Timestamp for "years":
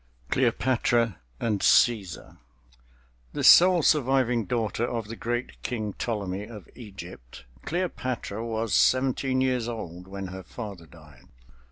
9.41-9.67